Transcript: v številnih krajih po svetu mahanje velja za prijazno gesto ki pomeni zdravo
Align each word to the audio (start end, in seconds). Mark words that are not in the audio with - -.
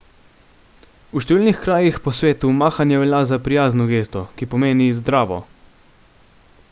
v 1.17 1.21
številnih 1.25 1.59
krajih 1.65 1.99
po 2.05 2.13
svetu 2.19 2.53
mahanje 2.61 3.03
velja 3.03 3.19
za 3.33 3.39
prijazno 3.49 3.87
gesto 3.93 4.25
ki 4.41 4.51
pomeni 4.55 4.89
zdravo 5.03 5.39